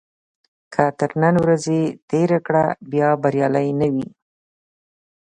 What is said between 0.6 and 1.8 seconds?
که تر نن ورځې